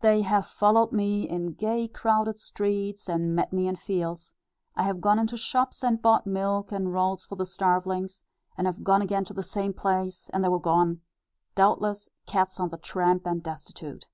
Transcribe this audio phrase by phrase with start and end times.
[0.00, 4.32] They have followed me in gay crowded streets, and met me in fields;
[4.74, 8.24] I have gone into shops and bought milk and rolls for the starvelings;
[8.56, 11.02] and have gone again to the same place, and they were gone,
[11.54, 14.08] doubtless, cats on the tramp and destitute.